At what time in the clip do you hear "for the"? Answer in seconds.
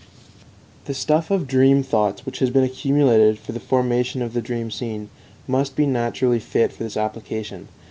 3.37-3.59